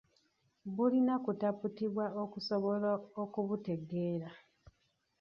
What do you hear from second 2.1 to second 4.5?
okusobola okubutegeera.